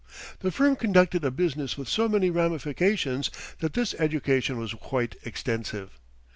The 0.39 0.49
firm 0.51 0.77
conducted 0.77 1.23
a 1.23 1.29
business 1.29 1.77
with 1.77 1.87
so 1.87 2.09
many 2.09 2.31
ramifications 2.31 3.29
that 3.59 3.73
this 3.73 3.93
education 3.99 4.57
was 4.57 4.73
quite 4.73 5.15
extensive. 5.25 5.99